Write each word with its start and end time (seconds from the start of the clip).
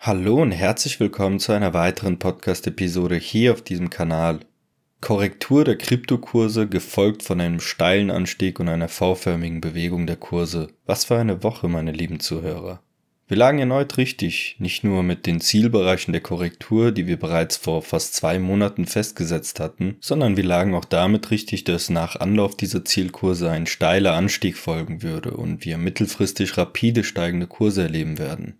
Hallo 0.00 0.40
und 0.40 0.52
herzlich 0.52 1.00
willkommen 1.00 1.40
zu 1.40 1.50
einer 1.50 1.74
weiteren 1.74 2.20
Podcast-Episode 2.20 3.16
hier 3.16 3.52
auf 3.52 3.62
diesem 3.62 3.90
Kanal. 3.90 4.38
Korrektur 5.00 5.64
der 5.64 5.76
Kryptokurse 5.76 6.68
gefolgt 6.68 7.24
von 7.24 7.40
einem 7.40 7.58
steilen 7.58 8.12
Anstieg 8.12 8.60
und 8.60 8.68
einer 8.68 8.88
V-förmigen 8.88 9.60
Bewegung 9.60 10.06
der 10.06 10.14
Kurse. 10.14 10.68
Was 10.86 11.06
für 11.06 11.18
eine 11.18 11.42
Woche, 11.42 11.66
meine 11.66 11.90
lieben 11.90 12.20
Zuhörer. 12.20 12.80
Wir 13.26 13.36
lagen 13.36 13.58
erneut 13.58 13.96
richtig, 13.96 14.54
nicht 14.60 14.84
nur 14.84 15.02
mit 15.02 15.26
den 15.26 15.40
Zielbereichen 15.40 16.12
der 16.12 16.22
Korrektur, 16.22 16.92
die 16.92 17.08
wir 17.08 17.18
bereits 17.18 17.56
vor 17.56 17.82
fast 17.82 18.14
zwei 18.14 18.38
Monaten 18.38 18.86
festgesetzt 18.86 19.58
hatten, 19.58 19.96
sondern 19.98 20.36
wir 20.36 20.44
lagen 20.44 20.76
auch 20.76 20.84
damit 20.84 21.32
richtig, 21.32 21.64
dass 21.64 21.90
nach 21.90 22.14
Anlauf 22.14 22.56
dieser 22.56 22.84
Zielkurse 22.84 23.50
ein 23.50 23.66
steiler 23.66 24.14
Anstieg 24.14 24.58
folgen 24.58 25.02
würde 25.02 25.32
und 25.32 25.64
wir 25.64 25.76
mittelfristig 25.76 26.56
rapide 26.56 27.02
steigende 27.02 27.48
Kurse 27.48 27.82
erleben 27.82 28.16
werden. 28.16 28.54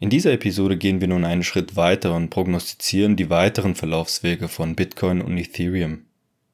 In 0.00 0.10
dieser 0.10 0.32
Episode 0.32 0.76
gehen 0.76 1.00
wir 1.00 1.08
nun 1.08 1.24
einen 1.24 1.42
Schritt 1.42 1.74
weiter 1.74 2.14
und 2.14 2.30
prognostizieren 2.30 3.16
die 3.16 3.30
weiteren 3.30 3.74
Verlaufswege 3.74 4.46
von 4.46 4.76
Bitcoin 4.76 5.20
und 5.20 5.36
Ethereum. 5.36 6.04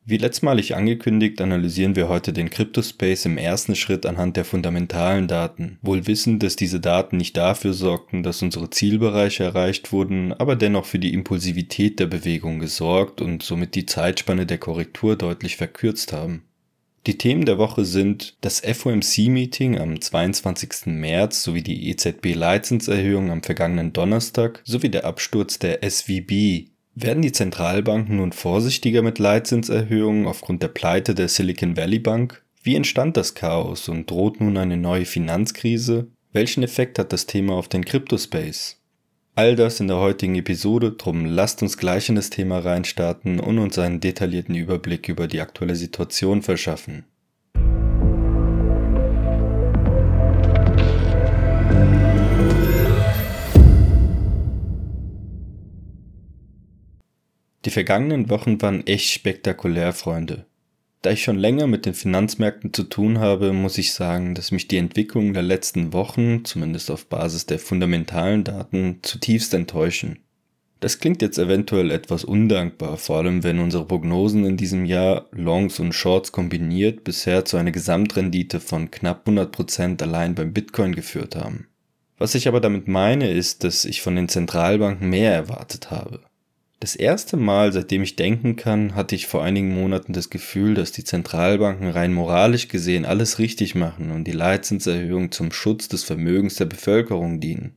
Wie 0.07 0.17
letztmalig 0.17 0.75
angekündigt, 0.75 1.41
analysieren 1.43 1.95
wir 1.95 2.09
heute 2.09 2.33
den 2.33 2.49
Cryptospace 2.49 3.27
im 3.27 3.37
ersten 3.37 3.75
Schritt 3.75 4.07
anhand 4.07 4.39
der 4.39 4.47
fundamentalen 4.47 5.29
Daten, 5.29 5.79
wohl 5.83 6.07
wissend, 6.07 6.43
dass 6.43 6.57
diese 6.57 6.81
Daten 6.81 7.19
nicht 7.19 7.37
dafür 7.37 7.75
sorgten, 7.75 8.23
dass 8.23 8.43
unsere 8.43 8.71
Zielbereiche 8.71 9.45
erreicht 9.45 9.93
wurden, 9.93 10.33
aber 10.33 10.57
dennoch 10.57 10.87
für 10.87 10.99
die 10.99 11.13
Impulsivität 11.13 12.01
der 12.01 12.07
Bewegung 12.07 12.61
gesorgt 12.61 13.21
und 13.21 13.43
somit 13.43 13.75
die 13.75 13.87
Zeitspanne 13.87 14.47
der 14.47 14.59
Korrektur 14.59 15.17
deutlich 15.17 15.57
verkürzt 15.57 16.15
haben. 16.15 16.45
Die 17.07 17.19
Themen 17.19 17.45
der 17.45 17.59
Woche 17.59 17.85
sind 17.85 18.35
das 18.41 18.61
FOMC-Meeting 18.61 19.79
am 19.79 20.01
22. 20.01 20.87
März 20.87 21.43
sowie 21.43 21.61
die 21.61 21.91
EZB-Leitzinserhöhung 21.91 23.31
am 23.31 23.43
vergangenen 23.43 23.93
Donnerstag 23.93 24.63
sowie 24.65 24.89
der 24.89 25.05
Absturz 25.05 25.59
der 25.59 25.81
SVB. 25.83 26.71
Werden 26.95 27.21
die 27.21 27.33
Zentralbanken 27.33 28.17
nun 28.17 28.33
vorsichtiger 28.33 29.03
mit 29.03 29.19
Leitzinserhöhungen 29.19 30.27
aufgrund 30.27 30.63
der 30.63 30.69
Pleite 30.69 31.15
der 31.15 31.29
Silicon 31.29 31.77
Valley 31.77 31.99
Bank? 31.99 32.43
Wie 32.63 32.75
entstand 32.75 33.19
das 33.19 33.35
Chaos 33.35 33.91
und 33.91 34.11
droht 34.11 34.41
nun 34.41 34.57
eine 34.57 34.79
neue 34.79 35.05
Finanzkrise? 35.05 36.07
Welchen 36.33 36.63
Effekt 36.63 36.99
hat 36.99 37.13
das 37.13 37.27
Thema 37.27 37.53
auf 37.53 37.69
den 37.69 37.85
Cryptospace? 37.85 38.81
All 39.37 39.57
das 39.57 39.81
in 39.81 39.89
der 39.89 39.97
heutigen 39.97 40.37
Episode, 40.37 40.93
drum 40.93 41.25
lasst 41.25 41.61
uns 41.61 41.77
gleich 41.77 42.09
in 42.09 42.15
das 42.15 42.31
Thema 42.31 42.61
reinstarten 42.61 43.41
und 43.41 43.59
uns 43.59 43.77
einen 43.81 43.99
detaillierten 43.99 44.55
Überblick 44.55 45.09
über 45.09 45.27
die 45.27 45.41
aktuelle 45.41 45.75
Situation 45.75 46.41
verschaffen. 46.41 47.05
Die 57.65 57.71
vergangenen 57.71 58.31
Wochen 58.31 58.63
waren 58.63 58.87
echt 58.87 59.11
spektakulär, 59.11 59.93
Freunde. 59.93 60.47
Da 61.05 61.11
ich 61.11 61.23
schon 61.23 61.37
länger 61.37 61.67
mit 61.67 61.85
den 61.85 61.93
Finanzmärkten 61.93 62.73
zu 62.73 62.85
tun 62.85 63.19
habe, 63.19 63.53
muss 63.53 63.77
ich 63.77 63.93
sagen, 63.93 64.35
dass 64.35 64.53
mich 64.53 64.69
die 64.69 64.79
Entwicklung 64.79 65.35
der 65.35 65.43
letzten 65.43 65.93
Wochen, 65.93 66.47
zumindest 66.47 66.91
auf 66.91 67.11
Basis 67.11 67.45
der 67.45 67.59
fundamentalen 67.59 68.43
Daten, 68.43 69.01
zutiefst 69.03 69.53
enttäuschen. 69.53 70.21
Das 70.81 71.01
klingt 71.01 71.21
jetzt 71.21 71.37
eventuell 71.37 71.91
etwas 71.91 72.25
undankbar, 72.25 72.97
vor 72.97 73.19
allem 73.19 73.43
wenn 73.43 73.59
unsere 73.59 73.85
Prognosen 73.85 74.47
in 74.47 74.57
diesem 74.57 74.87
Jahr 74.87 75.27
Longs 75.33 75.79
und 75.79 75.93
Shorts 75.93 76.33
kombiniert 76.33 77.05
bisher 77.05 77.45
zu 77.45 77.59
einer 77.59 77.73
Gesamtrendite 77.73 78.59
von 78.59 78.91
knapp 78.91 79.29
100% 79.29 80.03
allein 80.03 80.35
beim 80.35 80.55
Bitcoin 80.55 80.95
geführt 80.95 81.37
haben. 81.37 81.67
Was 82.17 82.35
ich 82.35 82.49
aber 82.49 82.61
damit 82.61 82.89
meine, 82.89 83.31
ist, 83.31 83.63
dass 83.63 83.85
ich 83.85 84.01
von 84.01 84.17
den 84.17 84.31
Zentralbanken 84.31 85.11
mehr 85.11 85.35
erwartet 85.35 85.91
habe. 85.91 86.21
Das 86.81 86.97
erste 86.97 87.37
Mal, 87.37 87.73
seitdem 87.73 88.03
ich 88.03 88.17
denken 88.17 88.57
kann, 88.57 88.95
hatte 88.95 89.15
ich 89.15 89.27
vor 89.27 89.43
einigen 89.43 89.75
Monaten 89.75 90.13
das 90.13 90.29
Gefühl, 90.29 90.75
dass 90.75 90.93
die 90.93 91.05
Zentralbanken 91.05 91.89
rein 91.89 92.13
moralisch 92.13 92.69
gesehen 92.69 93.05
alles 93.07 93.39
richtig 93.39 93.75
machen 93.75 94.11
und 94.11 94.25
die 94.25 94.33
Leitzinserhöhung 94.33 95.31
zum 95.31 95.53
Schutz 95.53 95.89
des 95.89 96.05
Vermögens 96.05 96.57
der 96.57 96.67
Bevölkerung 96.67 97.41
dienen. 97.41 97.77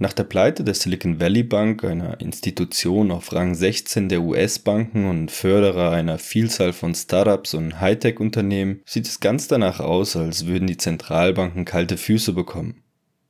Nach 0.00 0.12
der 0.12 0.24
Pleite 0.24 0.62
der 0.62 0.74
Silicon 0.74 1.20
Valley 1.20 1.42
Bank, 1.42 1.82
einer 1.82 2.20
Institution 2.20 3.10
auf 3.10 3.32
Rang 3.32 3.56
16 3.56 4.08
der 4.08 4.22
US-Banken 4.22 5.06
und 5.06 5.32
Förderer 5.32 5.90
einer 5.90 6.18
Vielzahl 6.18 6.72
von 6.72 6.94
Startups 6.94 7.52
und 7.54 7.80
Hightech-Unternehmen, 7.80 8.80
sieht 8.84 9.06
es 9.06 9.18
ganz 9.18 9.48
danach 9.48 9.80
aus, 9.80 10.14
als 10.14 10.46
würden 10.46 10.68
die 10.68 10.76
Zentralbanken 10.76 11.64
kalte 11.64 11.96
Füße 11.96 12.32
bekommen. 12.32 12.84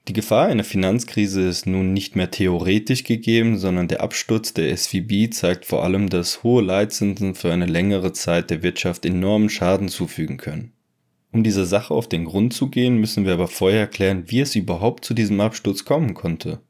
Die 0.08 0.14
Gefahr 0.14 0.46
einer 0.46 0.64
Finanzkrise 0.64 1.42
ist 1.42 1.66
nun 1.66 1.92
nicht 1.92 2.16
mehr 2.16 2.30
theoretisch 2.30 3.04
gegeben, 3.04 3.58
sondern 3.58 3.88
der 3.88 4.02
Absturz 4.02 4.54
der 4.54 4.74
SVB 4.74 5.30
zeigt 5.30 5.66
vor 5.66 5.84
allem, 5.84 6.08
dass 6.08 6.42
hohe 6.42 6.62
Leitzinsen 6.62 7.34
für 7.34 7.52
eine 7.52 7.66
längere 7.66 8.14
Zeit 8.14 8.48
der 8.48 8.62
Wirtschaft 8.62 9.04
enormen 9.04 9.50
Schaden 9.50 9.88
zufügen 9.88 10.38
können. 10.38 10.72
Um 11.30 11.44
dieser 11.44 11.66
Sache 11.66 11.92
auf 11.92 12.08
den 12.08 12.24
Grund 12.24 12.54
zu 12.54 12.70
gehen, 12.70 12.96
müssen 12.96 13.26
wir 13.26 13.34
aber 13.34 13.48
vorher 13.48 13.86
klären, 13.86 14.24
wie 14.28 14.40
es 14.40 14.56
überhaupt 14.56 15.04
zu 15.04 15.12
diesem 15.12 15.42
Absturz 15.42 15.84
kommen 15.84 16.14
konnte. 16.14 16.62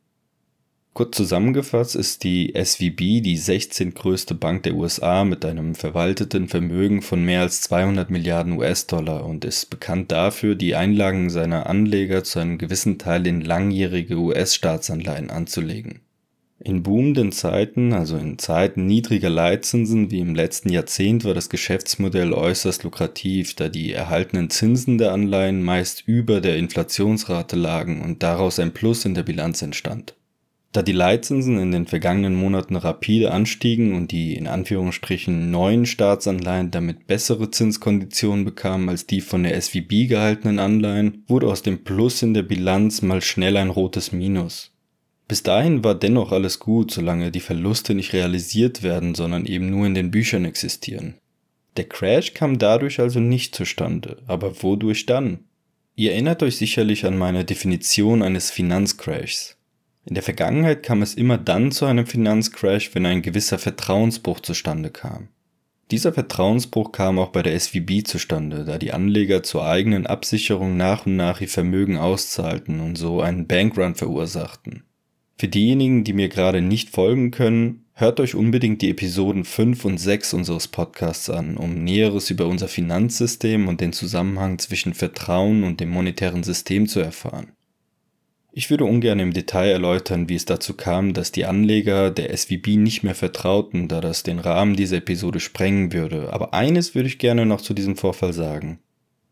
Kurz 0.95 1.17
zusammengefasst 1.17 1.95
ist 1.95 2.25
die 2.25 2.55
SVB 2.57 3.23
die 3.23 3.37
16. 3.37 3.95
größte 3.95 4.35
Bank 4.35 4.65
der 4.65 4.75
USA 4.75 5.25
mit 5.25 5.45
einem 5.45 5.77
verwalteten 5.77 6.49
Vermögen 6.49 7.03
von 7.03 7.25
mehr 7.25 7.43
als 7.43 7.61
200 7.63 8.11
Milliarden 8.11 8.55
US-Dollar 8.59 9.25
und 9.25 9.45
ist 9.45 9.71
bekannt 9.71 10.11
dafür, 10.11 10.57
die 10.57 10.75
Einlagen 10.75 11.31
seiner 11.31 11.67
Anleger 11.67 12.25
zu 12.25 12.41
einem 12.41 12.59
gewissen 12.59 12.99
Teil 12.99 13.27
in 13.29 13.43
langjährige 13.43 14.17
US-Staatsanleihen 14.17 15.31
anzulegen. 15.31 16.01
In 16.61 16.83
boomenden 16.83 17.31
Zeiten, 17.31 17.93
also 17.93 18.17
in 18.17 18.37
Zeiten 18.37 18.87
niedriger 18.87 19.31
Leitzinsen 19.31 20.11
wie 20.11 20.19
im 20.19 20.35
letzten 20.35 20.71
Jahrzehnt, 20.71 21.25
war 21.25 21.35
das 21.35 21.51
Geschäftsmodell 21.51 22.33
äußerst 22.33 22.83
lukrativ, 22.83 23.55
da 23.55 23.69
die 23.69 23.93
erhaltenen 23.93 24.51
Zinsen 24.51 24.99
der 24.99 25.13
Anleihen 25.13 25.63
meist 25.63 26.03
über 26.07 26.41
der 26.41 26.57
Inflationsrate 26.57 27.55
lagen 27.55 28.03
und 28.03 28.25
daraus 28.25 28.59
ein 28.59 28.75
Plus 28.75 29.05
in 29.05 29.15
der 29.15 29.23
Bilanz 29.23 29.63
entstand. 29.63 30.18
Da 30.73 30.83
die 30.83 30.93
Leitzinsen 30.93 31.59
in 31.59 31.73
den 31.73 31.87
vergangenen 31.87 32.35
Monaten 32.35 32.77
rapide 32.77 33.31
anstiegen 33.31 33.95
und 33.95 34.13
die 34.13 34.35
in 34.35 34.47
Anführungsstrichen 34.47 35.51
neuen 35.51 35.87
Staatsanleihen 35.87 36.71
damit 36.71 37.07
bessere 37.07 37.51
Zinskonditionen 37.51 38.45
bekamen 38.45 38.89
als 38.91 39.07
die 39.07 39.23
von 39.23 39.45
der 39.45 39.59
SVB 39.61 40.09
gehaltenen 40.09 40.59
Anleihen, 40.59 41.25
wurde 41.27 41.47
aus 41.47 41.63
dem 41.63 41.85
Plus 41.85 42.23
in 42.23 42.35
der 42.35 42.43
Bilanz 42.43 43.01
mal 43.01 43.23
schnell 43.23 43.57
ein 43.57 43.71
rotes 43.71 44.13
Minus. 44.13 44.73
Bis 45.27 45.43
dahin 45.43 45.85
war 45.85 45.95
dennoch 45.95 46.33
alles 46.33 46.59
gut, 46.59 46.91
solange 46.91 47.31
die 47.31 47.41
Verluste 47.41 47.95
nicht 47.95 48.13
realisiert 48.13 48.83
werden, 48.83 49.15
sondern 49.15 49.47
eben 49.47 49.71
nur 49.71 49.87
in 49.87 49.95
den 49.95 50.11
Büchern 50.11 50.45
existieren. 50.47 51.15
Der 51.77 51.85
Crash 51.85 52.35
kam 52.35 52.59
dadurch 52.59 52.99
also 52.99 53.21
nicht 53.21 53.55
zustande, 53.55 54.23
aber 54.27 54.63
wodurch 54.63 55.07
dann? 55.07 55.41
Ihr 55.97 56.13
erinnert 56.13 56.43
euch 56.43 56.57
sicherlich 56.57 57.05
an 57.05 57.19
meine 57.19 57.45
Definition 57.45 58.23
eines 58.23 58.51
Finanzcrashs. 58.51 59.58
In 60.05 60.15
der 60.15 60.23
Vergangenheit 60.23 60.83
kam 60.83 61.03
es 61.03 61.15
immer 61.15 61.39
dann 61.39 61.71
zu 61.71 61.85
einem 61.85 62.07
Finanzcrash, 62.07 62.95
wenn 62.95 63.07
ein 63.07 63.23
gewisser 63.23 63.59
Vertrauensbruch 63.59 64.41
zustande 64.41 64.91
kam. 64.91 65.29
Dieser 65.91 66.13
Vertrauensbruch 66.13 66.93
kam 66.93 67.19
auch 67.19 67.31
bei 67.31 67.43
der 67.43 67.59
SVB 67.59 68.07
zustande, 68.07 68.65
da 68.65 68.77
die 68.77 68.93
Anleger 68.93 69.43
zur 69.43 69.65
eigenen 69.65 70.07
Absicherung 70.07 70.77
nach 70.77 71.07
und 71.07 71.17
nach 71.17 71.41
ihr 71.41 71.49
Vermögen 71.49 71.97
auszahlten 71.97 72.81
und 72.81 72.97
so 72.97 73.23
einen 73.23 73.47
Bankrun 73.47 73.95
verursachten. 73.95 74.85
Für 75.39 75.49
diejenigen, 75.49 76.05
die 76.05 76.13
mir 76.13 76.29
gerade 76.29 76.61
nicht 76.61 76.91
folgen 76.91 77.31
können, 77.31 77.85
hört 77.95 78.21
euch 78.21 78.35
unbedingt 78.35 78.83
die 78.83 78.91
Episoden 78.91 79.45
5 79.45 79.85
und 79.85 79.99
6 79.99 80.35
unseres 80.35 80.69
Podcasts 80.69 81.31
an, 81.31 81.57
um 81.57 81.85
Näheres 81.85 82.29
über 82.29 82.47
unser 82.47 82.69
Finanzsystem 82.69 83.67
und 83.67 83.81
den 83.81 83.93
Zusammenhang 83.93 84.59
zwischen 84.59 84.95
Vertrauen 84.95 85.65
und 85.65 85.81
dem 85.81 85.91
monetären 85.91 86.43
System 86.43 86.87
zu 86.87 87.01
erfahren. 87.01 87.53
Ich 88.59 88.71
würde 88.71 88.87
ungern 88.87 89.21
im 89.21 89.33
Detail 89.33 89.71
erläutern, 89.71 90.29
wie 90.29 90.35
es 90.35 90.45
dazu 90.45 90.75
kam, 90.75 91.15
dass 91.15 91.31
die 91.31 91.47
Anleger 91.47 92.11
der 92.11 92.37
SVB 92.37 92.71
nicht 92.71 93.05
mehr 93.05 93.15
vertrauten, 93.15 93.87
da 93.87 94.01
das 94.01 94.25
den 94.25 94.41
Rahmen 94.41 94.75
dieser 94.75 94.97
Episode 94.97 95.39
sprengen 95.39 95.93
würde, 95.93 96.33
aber 96.33 96.55
eines 96.55 96.97
würde 96.97 97.07
ich 97.07 97.21
gerne 97.21 97.47
noch 97.47 97.61
zu 97.61 97.73
diesem 97.73 97.95
Vorfall 97.95 98.33
sagen. 98.33 98.81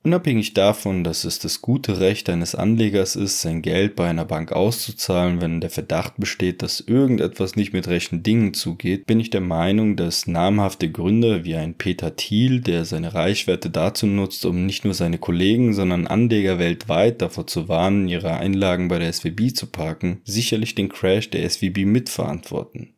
Unabhängig 0.06 0.54
davon, 0.54 1.02
dass 1.02 1.24
es 1.24 1.40
das 1.40 1.62
gute 1.62 1.98
Recht 1.98 2.30
eines 2.30 2.54
Anlegers 2.54 3.16
ist, 3.16 3.40
sein 3.40 3.60
Geld 3.60 3.96
bei 3.96 4.08
einer 4.08 4.24
Bank 4.24 4.52
auszuzahlen, 4.52 5.40
wenn 5.40 5.60
der 5.60 5.68
Verdacht 5.68 6.12
besteht, 6.16 6.62
dass 6.62 6.78
irgendetwas 6.78 7.56
nicht 7.56 7.72
mit 7.72 7.88
rechten 7.88 8.22
Dingen 8.22 8.54
zugeht, 8.54 9.06
bin 9.06 9.18
ich 9.18 9.30
der 9.30 9.40
Meinung, 9.40 9.96
dass 9.96 10.28
namhafte 10.28 10.92
Gründer 10.92 11.44
wie 11.44 11.56
ein 11.56 11.74
Peter 11.74 12.14
Thiel, 12.14 12.60
der 12.60 12.84
seine 12.84 13.14
Reichweite 13.14 13.68
dazu 13.68 14.06
nutzt, 14.06 14.46
um 14.46 14.64
nicht 14.64 14.84
nur 14.84 14.94
seine 14.94 15.18
Kollegen, 15.18 15.74
sondern 15.74 16.06
Anleger 16.06 16.60
weltweit 16.60 17.20
davor 17.20 17.48
zu 17.48 17.66
warnen, 17.66 18.06
ihre 18.06 18.34
Einlagen 18.34 18.86
bei 18.86 19.00
der 19.00 19.12
SWB 19.12 19.54
zu 19.54 19.66
parken, 19.66 20.20
sicherlich 20.24 20.76
den 20.76 20.88
Crash 20.88 21.30
der 21.30 21.50
SWB 21.50 21.84
mitverantworten. 21.84 22.95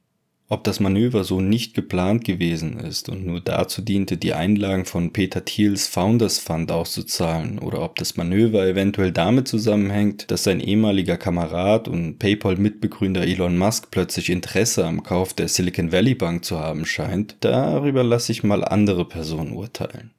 Ob 0.51 0.65
das 0.65 0.81
Manöver 0.81 1.25
so 1.25 1.43
nicht 1.43 1.75
geplant 1.75 2.25
gewesen 2.25 2.81
ist 2.81 3.11
und 3.11 3.27
nur 3.27 3.41
dazu 3.41 3.83
diente, 3.83 4.17
die 4.17 4.33
Einlagen 4.33 4.87
von 4.87 5.13
Peter 5.13 5.45
Thiels 5.45 5.87
Founders 5.89 6.39
Fund 6.39 6.73
auszuzahlen, 6.73 7.59
oder 7.59 7.83
ob 7.83 7.97
das 7.97 8.17
Manöver 8.17 8.67
eventuell 8.67 9.13
damit 9.13 9.47
zusammenhängt, 9.47 10.31
dass 10.31 10.45
sein 10.45 10.61
ehemaliger 10.61 11.19
Kamerad 11.19 11.87
und 11.87 12.19
PayPal-Mitbegründer 12.19 13.27
Elon 13.27 13.59
Musk 13.59 13.91
plötzlich 13.91 14.31
Interesse 14.31 14.87
am 14.87 15.03
Kauf 15.03 15.35
der 15.35 15.49
Silicon 15.49 15.93
Valley 15.93 16.15
Bank 16.15 16.47
zu 16.47 16.59
haben 16.59 16.87
scheint, 16.87 17.37
darüber 17.41 18.03
lasse 18.03 18.33
ich 18.33 18.43
mal 18.43 18.65
andere 18.65 19.05
Personen 19.05 19.53
urteilen. 19.53 20.13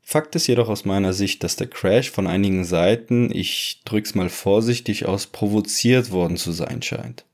Fakt 0.00 0.34
ist 0.34 0.46
jedoch 0.46 0.70
aus 0.70 0.86
meiner 0.86 1.12
Sicht, 1.12 1.44
dass 1.44 1.56
der 1.56 1.66
Crash 1.66 2.10
von 2.10 2.26
einigen 2.26 2.64
Seiten, 2.64 3.30
ich 3.30 3.82
drück's 3.84 4.14
mal 4.14 4.30
vorsichtig 4.30 5.04
aus, 5.04 5.26
provoziert 5.26 6.10
worden 6.10 6.38
zu 6.38 6.52
sein 6.52 6.80
scheint. 6.80 7.26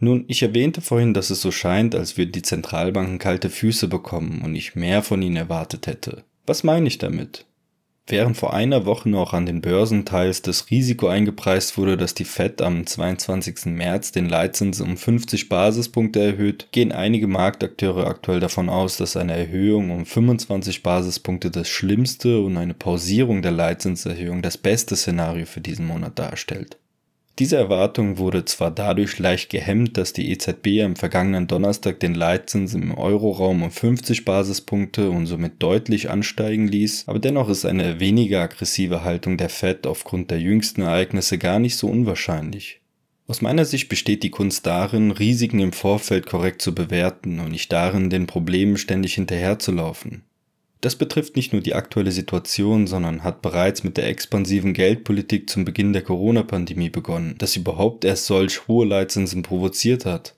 Nun, 0.00 0.24
ich 0.28 0.42
erwähnte 0.42 0.80
vorhin, 0.80 1.12
dass 1.12 1.30
es 1.30 1.40
so 1.40 1.50
scheint, 1.50 1.94
als 1.94 2.16
würden 2.16 2.32
die 2.32 2.42
Zentralbanken 2.42 3.18
kalte 3.18 3.50
Füße 3.50 3.88
bekommen 3.88 4.42
und 4.44 4.54
ich 4.54 4.76
mehr 4.76 5.02
von 5.02 5.22
ihnen 5.22 5.36
erwartet 5.36 5.86
hätte. 5.86 6.24
Was 6.46 6.62
meine 6.62 6.86
ich 6.86 6.98
damit? 6.98 7.44
Während 8.10 8.38
vor 8.38 8.54
einer 8.54 8.86
Woche 8.86 9.10
noch 9.10 9.34
an 9.34 9.44
den 9.44 9.60
Börsen 9.60 10.06
teils 10.06 10.40
das 10.40 10.70
Risiko 10.70 11.08
eingepreist 11.08 11.76
wurde, 11.76 11.98
dass 11.98 12.14
die 12.14 12.24
Fed 12.24 12.62
am 12.62 12.86
22. 12.86 13.66
März 13.66 14.12
den 14.12 14.30
Leitzins 14.30 14.80
um 14.80 14.96
50 14.96 15.50
Basispunkte 15.50 16.20
erhöht, 16.20 16.68
gehen 16.72 16.90
einige 16.90 17.26
Marktakteure 17.26 18.06
aktuell 18.06 18.40
davon 18.40 18.70
aus, 18.70 18.96
dass 18.96 19.14
eine 19.14 19.36
Erhöhung 19.36 19.90
um 19.90 20.06
25 20.06 20.82
Basispunkte 20.82 21.50
das 21.50 21.68
schlimmste 21.68 22.40
und 22.40 22.56
eine 22.56 22.72
Pausierung 22.72 23.42
der 23.42 23.52
Leitzinserhöhung 23.52 24.40
das 24.40 24.56
beste 24.56 24.96
Szenario 24.96 25.44
für 25.44 25.60
diesen 25.60 25.86
Monat 25.86 26.18
darstellt. 26.18 26.78
Diese 27.38 27.56
Erwartung 27.56 28.18
wurde 28.18 28.44
zwar 28.44 28.72
dadurch 28.72 29.20
leicht 29.20 29.48
gehemmt, 29.48 29.96
dass 29.96 30.12
die 30.12 30.32
EZB 30.32 30.82
am 30.82 30.96
vergangenen 30.96 31.46
Donnerstag 31.46 32.00
den 32.00 32.16
Leitzins 32.16 32.74
im 32.74 32.92
Euroraum 32.92 33.62
um 33.62 33.70
50 33.70 34.24
Basispunkte 34.24 35.10
und 35.10 35.26
somit 35.26 35.62
deutlich 35.62 36.10
ansteigen 36.10 36.66
ließ, 36.66 37.04
aber 37.06 37.20
dennoch 37.20 37.48
ist 37.48 37.64
eine 37.64 38.00
weniger 38.00 38.40
aggressive 38.40 39.04
Haltung 39.04 39.36
der 39.36 39.50
Fed 39.50 39.86
aufgrund 39.86 40.32
der 40.32 40.40
jüngsten 40.40 40.82
Ereignisse 40.82 41.38
gar 41.38 41.60
nicht 41.60 41.76
so 41.76 41.86
unwahrscheinlich. 41.86 42.80
Aus 43.28 43.40
meiner 43.40 43.64
Sicht 43.66 43.88
besteht 43.88 44.24
die 44.24 44.30
Kunst 44.30 44.66
darin, 44.66 45.12
Risiken 45.12 45.60
im 45.60 45.72
Vorfeld 45.72 46.26
korrekt 46.26 46.60
zu 46.60 46.74
bewerten 46.74 47.38
und 47.38 47.52
nicht 47.52 47.70
darin, 47.70 48.10
den 48.10 48.26
Problemen 48.26 48.78
ständig 48.78 49.14
hinterherzulaufen. 49.14 50.24
Das 50.80 50.94
betrifft 50.94 51.34
nicht 51.34 51.52
nur 51.52 51.60
die 51.60 51.74
aktuelle 51.74 52.12
Situation, 52.12 52.86
sondern 52.86 53.24
hat 53.24 53.42
bereits 53.42 53.82
mit 53.82 53.96
der 53.96 54.06
expansiven 54.06 54.74
Geldpolitik 54.74 55.50
zum 55.50 55.64
Beginn 55.64 55.92
der 55.92 56.02
Corona-Pandemie 56.02 56.90
begonnen, 56.90 57.34
das 57.38 57.56
überhaupt 57.56 58.04
erst 58.04 58.26
solch 58.26 58.68
hohe 58.68 58.86
Leitzinsen 58.86 59.42
provoziert 59.42 60.06
hat. 60.06 60.34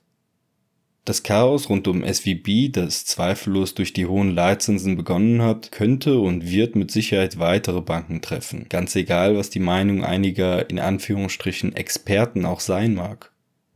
Das 1.05 1.23
Chaos 1.23 1.67
rund 1.69 1.87
um 1.87 2.03
SVB, 2.03 2.71
das 2.71 3.05
zweifellos 3.05 3.73
durch 3.73 3.91
die 3.91 4.05
hohen 4.05 4.35
Leitzinsen 4.35 4.97
begonnen 4.97 5.41
hat, 5.41 5.71
könnte 5.71 6.19
und 6.19 6.49
wird 6.49 6.75
mit 6.75 6.91
Sicherheit 6.91 7.39
weitere 7.39 7.81
Banken 7.81 8.21
treffen, 8.21 8.67
ganz 8.69 8.95
egal, 8.95 9.35
was 9.35 9.49
die 9.49 9.59
Meinung 9.59 10.03
einiger 10.03 10.69
in 10.69 10.77
Anführungsstrichen 10.77 11.75
Experten 11.75 12.45
auch 12.45 12.59
sein 12.59 12.93
mag. 12.93 13.30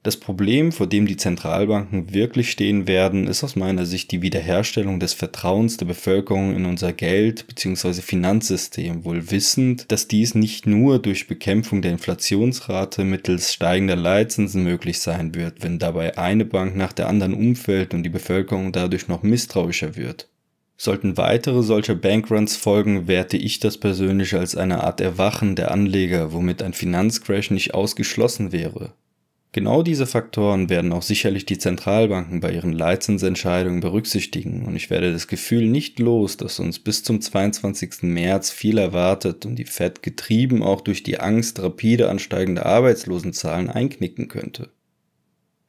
Das 0.06 0.18
Problem, 0.18 0.72
vor 0.72 0.86
dem 0.86 1.08
die 1.08 1.18
Zentralbanken 1.18 2.14
wirklich 2.14 2.52
stehen 2.52 2.88
werden, 2.88 3.26
ist 3.26 3.44
aus 3.44 3.56
meiner 3.56 3.88
Sicht 3.88 4.12
die 4.12 4.22
Wiederherstellung 4.22 5.00
des 5.00 5.14
Vertrauens 5.14 5.78
der 5.78 5.88
Bevölkerung 5.88 6.56
in 6.56 6.66
unser 6.66 6.94
Geld 6.94 7.48
bzw. 7.48 8.02
Finanzsystem, 8.02 9.04
wohl 9.04 9.32
wissend, 9.32 9.92
dass 9.92 10.08
dies 10.08 10.36
nicht 10.36 10.68
nur 10.68 11.00
durch 11.00 11.26
Bekämpfung 11.26 11.82
der 11.82 11.90
Inflationsrate 11.90 13.04
mittels 13.04 13.52
steigender 13.52 13.96
Leitzinsen 13.96 14.64
möglich 14.64 15.00
sein 15.00 15.34
wird, 15.34 15.64
wenn 15.64 15.80
dabei 15.80 16.20
eine 16.20 16.46
Bank 16.46 16.76
nach 16.76 16.94
der 16.94 17.10
anderen 17.10 17.34
umfällt 17.34 17.96
und 17.96 18.04
die 18.04 18.10
Bevölkerung 18.10 18.72
dadurch 18.72 19.08
noch 19.08 19.24
misstrauischer 19.24 19.96
wird. 19.96 20.30
Sollten 20.78 21.18
weitere 21.18 21.64
solcher 21.64 21.96
Bankruns 21.96 22.56
folgen, 22.56 23.08
werte 23.08 23.38
ich 23.38 23.60
das 23.60 23.80
persönlich 23.80 24.36
als 24.36 24.56
eine 24.56 24.84
Art 24.84 25.02
Erwachen 25.02 25.56
der 25.56 25.72
Anleger, 25.72 26.32
womit 26.32 26.62
ein 26.62 26.74
Finanzcrash 26.74 27.50
nicht 27.50 27.74
ausgeschlossen 27.74 28.52
wäre. 28.52 28.94
Genau 29.56 29.84
diese 29.84 30.06
Faktoren 30.06 30.70
werden 30.70 30.92
auch 30.92 31.02
sicherlich 31.02 31.46
die 31.46 31.58
Zentralbanken 31.58 32.42
bei 32.42 32.52
ihren 32.52 32.74
Leitzinsentscheidungen 32.74 33.80
berücksichtigen 33.80 34.66
und 34.66 34.76
ich 34.76 34.90
werde 34.90 35.14
das 35.14 35.30
Gefühl 35.30 35.70
nicht 35.70 35.98
los, 35.98 36.36
dass 36.36 36.60
uns 36.60 36.78
bis 36.78 37.04
zum 37.04 37.22
22. 37.22 38.04
März 38.04 38.52
viel 38.52 38.78
erwartet 38.78 39.46
und 39.46 39.56
die 39.56 39.64
Fed 39.64 40.04
getrieben 40.04 40.62
auch 40.62 40.82
durch 40.82 41.04
die 41.04 41.22
Angst 41.22 41.62
rapide 41.64 42.10
ansteigender 42.10 42.66
Arbeitslosenzahlen 42.66 43.70
einknicken 43.70 44.28
könnte. 44.28 44.72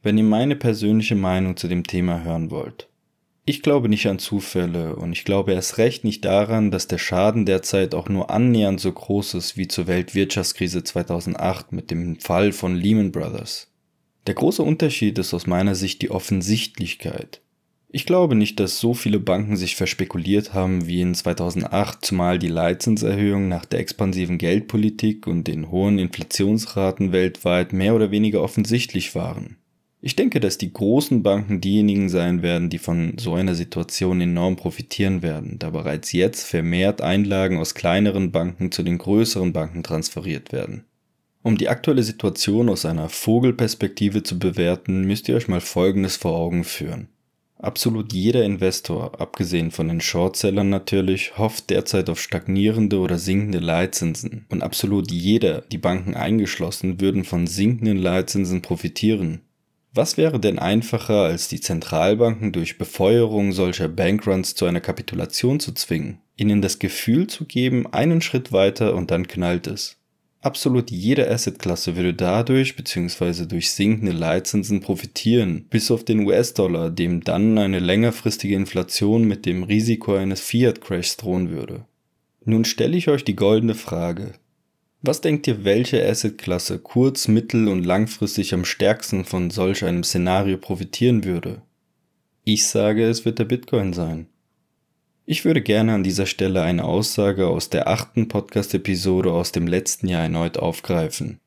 Wenn 0.02 0.18
ihr 0.18 0.24
meine 0.24 0.56
persönliche 0.56 1.14
Meinung 1.14 1.56
zu 1.56 1.68
dem 1.68 1.84
Thema 1.84 2.24
hören 2.24 2.50
wollt. 2.50 2.88
Ich 3.44 3.62
glaube 3.62 3.88
nicht 3.88 4.08
an 4.08 4.18
Zufälle 4.18 4.96
und 4.96 5.12
ich 5.12 5.24
glaube 5.24 5.52
erst 5.52 5.78
recht 5.78 6.02
nicht 6.02 6.24
daran, 6.24 6.72
dass 6.72 6.88
der 6.88 6.98
Schaden 6.98 7.46
derzeit 7.46 7.94
auch 7.94 8.08
nur 8.08 8.30
annähernd 8.30 8.80
so 8.80 8.90
groß 8.90 9.34
ist 9.34 9.56
wie 9.56 9.68
zur 9.68 9.86
Weltwirtschaftskrise 9.86 10.82
2008 10.82 11.70
mit 11.70 11.92
dem 11.92 12.18
Fall 12.18 12.50
von 12.50 12.74
Lehman 12.74 13.12
Brothers. 13.12 13.70
Der 14.26 14.34
große 14.34 14.62
Unterschied 14.62 15.18
ist 15.18 15.32
aus 15.34 15.46
meiner 15.46 15.74
Sicht 15.76 16.02
die 16.02 16.10
Offensichtlichkeit. 16.10 17.40
Ich 17.88 18.06
glaube 18.06 18.34
nicht, 18.34 18.58
dass 18.58 18.80
so 18.80 18.92
viele 18.92 19.20
Banken 19.20 19.56
sich 19.56 19.76
verspekuliert 19.76 20.52
haben 20.52 20.88
wie 20.88 21.00
in 21.00 21.14
2008, 21.14 22.04
zumal 22.04 22.38
die 22.38 22.48
Leitzinserhöhung 22.48 23.48
nach 23.48 23.64
der 23.64 23.78
expansiven 23.78 24.38
Geldpolitik 24.38 25.28
und 25.28 25.46
den 25.46 25.70
hohen 25.70 26.00
Inflationsraten 26.00 27.12
weltweit 27.12 27.72
mehr 27.72 27.94
oder 27.94 28.10
weniger 28.10 28.42
offensichtlich 28.42 29.14
waren. 29.14 29.56
Ich 30.00 30.16
denke, 30.16 30.40
dass 30.40 30.58
die 30.58 30.72
großen 30.72 31.22
Banken 31.22 31.60
diejenigen 31.60 32.08
sein 32.08 32.42
werden, 32.42 32.68
die 32.68 32.78
von 32.78 33.16
so 33.18 33.34
einer 33.34 33.54
Situation 33.54 34.20
enorm 34.20 34.56
profitieren 34.56 35.22
werden, 35.22 35.58
da 35.58 35.70
bereits 35.70 36.12
jetzt 36.12 36.44
vermehrt 36.44 37.00
Einlagen 37.00 37.58
aus 37.58 37.74
kleineren 37.74 38.32
Banken 38.32 38.72
zu 38.72 38.82
den 38.82 38.98
größeren 38.98 39.52
Banken 39.52 39.82
transferiert 39.82 40.52
werden. 40.52 40.84
Um 41.46 41.56
die 41.56 41.68
aktuelle 41.68 42.02
Situation 42.02 42.68
aus 42.68 42.84
einer 42.84 43.08
Vogelperspektive 43.08 44.24
zu 44.24 44.36
bewerten, 44.36 45.02
müsst 45.02 45.28
ihr 45.28 45.36
euch 45.36 45.46
mal 45.46 45.60
Folgendes 45.60 46.16
vor 46.16 46.34
Augen 46.34 46.64
führen. 46.64 47.06
Absolut 47.56 48.12
jeder 48.12 48.42
Investor, 48.42 49.20
abgesehen 49.20 49.70
von 49.70 49.86
den 49.86 50.00
Shortsellern 50.00 50.68
natürlich, 50.68 51.38
hofft 51.38 51.70
derzeit 51.70 52.10
auf 52.10 52.20
stagnierende 52.20 52.98
oder 52.98 53.16
sinkende 53.16 53.60
Leitzinsen. 53.60 54.44
Und 54.48 54.64
absolut 54.64 55.12
jeder, 55.12 55.60
die 55.60 55.78
Banken 55.78 56.14
eingeschlossen, 56.14 57.00
würden 57.00 57.22
von 57.22 57.46
sinkenden 57.46 57.98
Leitzinsen 57.98 58.60
profitieren. 58.60 59.42
Was 59.94 60.16
wäre 60.16 60.40
denn 60.40 60.58
einfacher, 60.58 61.22
als 61.22 61.46
die 61.46 61.60
Zentralbanken 61.60 62.50
durch 62.50 62.76
Befeuerung 62.76 63.52
solcher 63.52 63.86
Bankruns 63.86 64.56
zu 64.56 64.64
einer 64.64 64.80
Kapitulation 64.80 65.60
zu 65.60 65.70
zwingen? 65.74 66.18
Ihnen 66.36 66.60
das 66.60 66.80
Gefühl 66.80 67.28
zu 67.28 67.44
geben, 67.44 67.86
einen 67.92 68.20
Schritt 68.20 68.50
weiter 68.50 68.96
und 68.96 69.12
dann 69.12 69.28
knallt 69.28 69.68
es. 69.68 69.96
Absolut 70.46 70.92
jede 70.92 71.28
Assetklasse 71.28 71.96
würde 71.96 72.14
dadurch 72.14 72.76
bzw. 72.76 73.46
durch 73.46 73.72
sinkende 73.72 74.12
Leitzinsen 74.12 74.80
profitieren, 74.80 75.66
bis 75.70 75.90
auf 75.90 76.04
den 76.04 76.24
US-Dollar, 76.24 76.88
dem 76.90 77.24
dann 77.24 77.58
eine 77.58 77.80
längerfristige 77.80 78.54
Inflation 78.54 79.24
mit 79.24 79.44
dem 79.44 79.64
Risiko 79.64 80.14
eines 80.14 80.40
Fiat-Crashs 80.42 81.16
drohen 81.16 81.50
würde. 81.50 81.84
Nun 82.44 82.64
stelle 82.64 82.96
ich 82.96 83.08
euch 83.08 83.24
die 83.24 83.34
goldene 83.34 83.74
Frage. 83.74 84.34
Was 85.02 85.20
denkt 85.20 85.48
ihr, 85.48 85.64
welche 85.64 86.08
Assetklasse 86.08 86.78
kurz-, 86.78 87.26
mittel- 87.26 87.66
und 87.66 87.84
langfristig 87.84 88.54
am 88.54 88.64
stärksten 88.64 89.24
von 89.24 89.50
solch 89.50 89.84
einem 89.84 90.04
Szenario 90.04 90.58
profitieren 90.58 91.24
würde? 91.24 91.62
Ich 92.44 92.68
sage, 92.68 93.04
es 93.04 93.24
wird 93.24 93.40
der 93.40 93.46
Bitcoin 93.46 93.92
sein. 93.92 94.28
Ich 95.28 95.44
würde 95.44 95.60
gerne 95.60 95.92
an 95.92 96.04
dieser 96.04 96.26
Stelle 96.26 96.62
eine 96.62 96.84
Aussage 96.84 97.48
aus 97.48 97.68
der 97.68 97.88
achten 97.88 98.28
Podcast-Episode 98.28 99.32
aus 99.32 99.50
dem 99.50 99.66
letzten 99.66 100.06
Jahr 100.06 100.22
erneut 100.22 100.56
aufgreifen. 100.56 101.40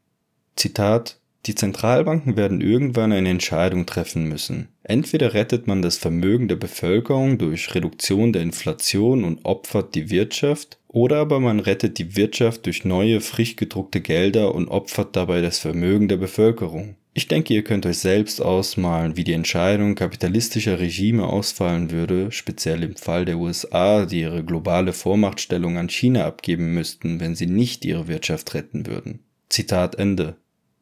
Zitat 0.57 1.21
Die 1.45 1.55
Zentralbanken 1.55 2.35
werden 2.35 2.59
irgendwann 2.59 3.13
eine 3.13 3.29
Entscheidung 3.29 3.85
treffen 3.85 4.25
müssen. 4.25 4.67
Entweder 4.83 5.33
rettet 5.33 5.67
man 5.67 5.81
das 5.81 5.97
Vermögen 5.97 6.49
der 6.49 6.57
Bevölkerung 6.57 7.37
durch 7.37 7.73
Reduktion 7.73 8.33
der 8.33 8.41
Inflation 8.41 9.23
und 9.23 9.45
opfert 9.45 9.95
die 9.95 10.09
Wirtschaft, 10.09 10.77
oder 10.89 11.19
aber 11.19 11.39
man 11.39 11.61
rettet 11.61 11.99
die 11.99 12.17
Wirtschaft 12.17 12.65
durch 12.65 12.83
neue, 12.83 13.21
frisch 13.21 13.55
gedruckte 13.55 14.01
Gelder 14.01 14.53
und 14.55 14.67
opfert 14.67 15.15
dabei 15.15 15.39
das 15.39 15.59
Vermögen 15.59 16.09
der 16.09 16.17
Bevölkerung. 16.17 16.97
Ich 17.13 17.27
denke, 17.27 17.53
ihr 17.53 17.63
könnt 17.63 17.85
euch 17.85 17.97
selbst 17.97 18.41
ausmalen, 18.41 19.17
wie 19.17 19.23
die 19.23 19.33
Entscheidung 19.33 19.95
kapitalistischer 19.95 20.79
Regime 20.79 21.25
ausfallen 21.25 21.89
würde, 21.91 22.31
speziell 22.31 22.83
im 22.83 22.95
Fall 22.95 23.25
der 23.25 23.37
USA, 23.37 24.05
die 24.05 24.21
ihre 24.21 24.43
globale 24.43 24.93
Vormachtstellung 24.93 25.77
an 25.77 25.89
China 25.89 26.25
abgeben 26.25 26.73
müssten, 26.73 27.19
wenn 27.19 27.35
sie 27.35 27.47
nicht 27.47 27.83
ihre 27.83 28.07
Wirtschaft 28.07 28.53
retten 28.53 28.85
würden. 28.85 29.19
Zitat 29.49 29.95
Ende. 29.95 30.37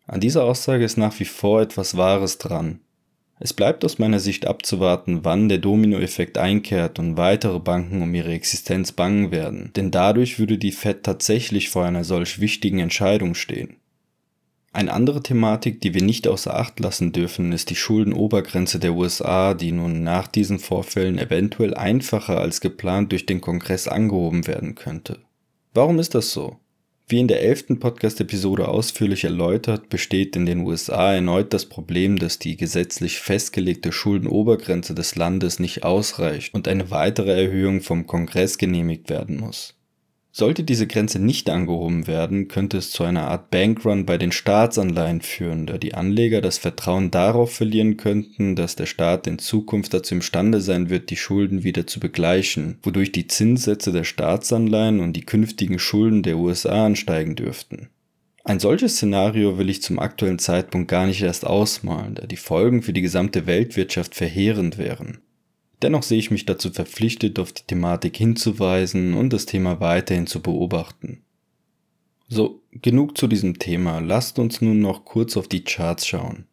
An 0.05 0.19
dieser 0.19 0.43
Aussage 0.43 0.83
ist 0.83 0.97
nach 0.97 1.17
wie 1.19 1.25
vor 1.25 1.61
etwas 1.61 1.95
Wahres 1.95 2.37
dran. 2.37 2.81
Es 3.39 3.53
bleibt 3.53 3.85
aus 3.85 3.99
meiner 3.99 4.19
Sicht 4.19 4.47
abzuwarten, 4.47 5.23
wann 5.23 5.47
der 5.47 5.59
Dominoeffekt 5.59 6.37
einkehrt 6.37 6.97
und 6.97 7.17
weitere 7.17 7.59
Banken 7.59 8.01
um 8.01 8.13
ihre 8.13 8.33
Existenz 8.33 8.91
bangen 8.91 9.31
werden, 9.31 9.71
denn 9.75 9.91
dadurch 9.91 10.39
würde 10.39 10.57
die 10.57 10.71
Fed 10.71 11.03
tatsächlich 11.03 11.69
vor 11.69 11.85
einer 11.85 12.03
solch 12.03 12.41
wichtigen 12.41 12.79
Entscheidung 12.79 13.35
stehen. 13.35 13.77
Eine 14.77 14.93
andere 14.93 15.23
Thematik, 15.23 15.81
die 15.81 15.95
wir 15.95 16.03
nicht 16.03 16.27
außer 16.27 16.55
Acht 16.55 16.79
lassen 16.79 17.11
dürfen, 17.11 17.51
ist 17.51 17.71
die 17.71 17.75
Schuldenobergrenze 17.75 18.77
der 18.77 18.93
USA, 18.93 19.55
die 19.55 19.71
nun 19.71 20.03
nach 20.03 20.27
diesen 20.27 20.59
Vorfällen 20.59 21.17
eventuell 21.17 21.73
einfacher 21.73 22.39
als 22.39 22.61
geplant 22.61 23.11
durch 23.11 23.25
den 23.25 23.41
Kongress 23.41 23.87
angehoben 23.87 24.45
werden 24.45 24.75
könnte. 24.75 25.17
Warum 25.73 25.97
ist 25.97 26.13
das 26.13 26.31
so? 26.31 26.57
Wie 27.07 27.19
in 27.19 27.27
der 27.27 27.41
elften 27.41 27.79
Podcast-Episode 27.79 28.67
ausführlich 28.67 29.23
erläutert, 29.23 29.89
besteht 29.89 30.35
in 30.35 30.45
den 30.45 30.59
USA 30.59 31.11
erneut 31.11 31.55
das 31.55 31.65
Problem, 31.65 32.19
dass 32.19 32.37
die 32.37 32.55
gesetzlich 32.55 33.17
festgelegte 33.17 33.91
Schuldenobergrenze 33.91 34.93
des 34.93 35.15
Landes 35.15 35.57
nicht 35.57 35.85
ausreicht 35.85 36.53
und 36.53 36.67
eine 36.67 36.91
weitere 36.91 37.45
Erhöhung 37.45 37.81
vom 37.81 38.05
Kongress 38.05 38.59
genehmigt 38.59 39.09
werden 39.09 39.39
muss. 39.39 39.76
Sollte 40.39 40.63
diese 40.63 40.85
Grenze 40.85 41.17
nicht 41.17 41.49
angehoben 41.49 42.05
werden, 42.05 42.47
könnte 42.47 42.77
es 42.77 42.91
zu 42.91 43.03
einer 43.03 43.27
Art 43.27 43.49
Bankrun 43.49 44.05
bei 44.05 44.19
den 44.19 44.31
Staatsanleihen 44.31 45.21
führen, 45.21 45.65
da 45.65 45.79
die 45.79 45.95
Anleger 45.95 46.41
das 46.41 46.59
Vertrauen 46.59 47.09
darauf 47.09 47.53
verlieren 47.53 47.97
könnten, 47.97 48.55
dass 48.55 48.75
der 48.75 48.85
Staat 48.85 49.25
in 49.25 49.39
Zukunft 49.39 49.95
dazu 49.95 50.13
imstande 50.13 50.61
sein 50.61 50.91
wird, 50.91 51.09
die 51.09 51.15
Schulden 51.15 51.63
wieder 51.63 51.87
zu 51.87 51.99
begleichen, 51.99 52.77
wodurch 52.83 53.11
die 53.11 53.25
Zinssätze 53.25 53.91
der 53.91 54.03
Staatsanleihen 54.03 54.99
und 54.99 55.13
die 55.13 55.25
künftigen 55.25 55.79
Schulden 55.79 56.21
der 56.21 56.37
USA 56.37 56.85
ansteigen 56.85 57.35
dürften. 57.35 57.89
Ein 58.43 58.59
solches 58.59 58.97
Szenario 58.97 59.57
will 59.57 59.71
ich 59.71 59.81
zum 59.81 59.97
aktuellen 59.97 60.37
Zeitpunkt 60.37 60.87
gar 60.87 61.07
nicht 61.07 61.23
erst 61.23 61.47
ausmalen, 61.47 62.13
da 62.13 62.27
die 62.27 62.37
Folgen 62.37 62.83
für 62.83 62.93
die 62.93 63.01
gesamte 63.01 63.47
Weltwirtschaft 63.47 64.13
verheerend 64.13 64.77
wären. 64.77 65.17
Dennoch 65.81 66.03
sehe 66.03 66.17
ich 66.17 66.31
mich 66.31 66.45
dazu 66.45 66.71
verpflichtet, 66.71 67.39
auf 67.39 67.53
die 67.53 67.63
Thematik 67.63 68.17
hinzuweisen 68.17 69.13
und 69.13 69.31
das 69.31 69.45
Thema 69.45 69.79
weiterhin 69.79 70.27
zu 70.27 70.41
beobachten. 70.41 71.23
So, 72.27 72.61
genug 72.71 73.17
zu 73.17 73.27
diesem 73.27 73.59
Thema, 73.59 73.99
lasst 73.99 74.39
uns 74.39 74.61
nun 74.61 74.81
noch 74.81 75.05
kurz 75.05 75.37
auf 75.37 75.47
die 75.47 75.63
Charts 75.63 76.07
schauen. 76.07 76.45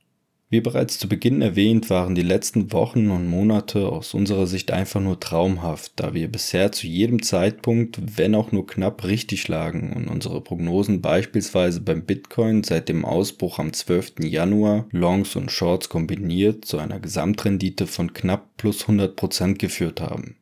Wie 0.54 0.60
bereits 0.60 1.00
zu 1.00 1.08
Beginn 1.08 1.42
erwähnt, 1.42 1.90
waren 1.90 2.14
die 2.14 2.22
letzten 2.22 2.72
Wochen 2.72 3.10
und 3.10 3.26
Monate 3.26 3.88
aus 3.88 4.14
unserer 4.14 4.46
Sicht 4.46 4.70
einfach 4.70 5.00
nur 5.00 5.18
traumhaft, 5.18 5.94
da 5.96 6.14
wir 6.14 6.28
bisher 6.28 6.70
zu 6.70 6.86
jedem 6.86 7.22
Zeitpunkt, 7.22 7.98
wenn 8.16 8.36
auch 8.36 8.52
nur 8.52 8.64
knapp, 8.64 9.02
richtig 9.02 9.48
lagen 9.48 9.92
und 9.92 10.06
unsere 10.06 10.40
Prognosen 10.40 11.02
beispielsweise 11.02 11.80
beim 11.80 12.04
Bitcoin 12.04 12.62
seit 12.62 12.88
dem 12.88 13.04
Ausbruch 13.04 13.58
am 13.58 13.72
12. 13.72 14.20
Januar 14.20 14.86
Longs 14.92 15.34
und 15.34 15.50
Shorts 15.50 15.88
kombiniert 15.88 16.64
zu 16.64 16.78
einer 16.78 17.00
Gesamtrendite 17.00 17.88
von 17.88 18.12
knapp 18.12 18.56
plus 18.56 18.84
100% 18.84 19.54
geführt 19.54 20.00
haben. 20.00 20.36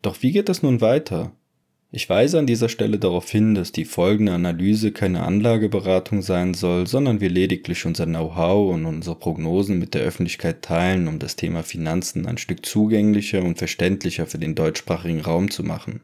Doch 0.00 0.22
wie 0.22 0.32
geht 0.32 0.48
das 0.48 0.62
nun 0.62 0.80
weiter? 0.80 1.32
Ich 1.90 2.10
weise 2.10 2.38
an 2.38 2.46
dieser 2.46 2.68
Stelle 2.68 2.98
darauf 2.98 3.30
hin, 3.30 3.54
dass 3.54 3.72
die 3.72 3.86
folgende 3.86 4.32
Analyse 4.32 4.92
keine 4.92 5.22
Anlageberatung 5.22 6.20
sein 6.20 6.52
soll, 6.52 6.86
sondern 6.86 7.22
wir 7.22 7.30
lediglich 7.30 7.86
unser 7.86 8.04
Know-how 8.04 8.74
und 8.74 8.84
unsere 8.84 9.16
Prognosen 9.18 9.78
mit 9.78 9.94
der 9.94 10.02
Öffentlichkeit 10.02 10.60
teilen, 10.60 11.08
um 11.08 11.18
das 11.18 11.36
Thema 11.36 11.62
Finanzen 11.62 12.26
ein 12.26 12.36
Stück 12.36 12.66
zugänglicher 12.66 13.42
und 13.42 13.56
verständlicher 13.56 14.26
für 14.26 14.38
den 14.38 14.54
deutschsprachigen 14.54 15.22
Raum 15.22 15.50
zu 15.50 15.64
machen. 15.64 16.02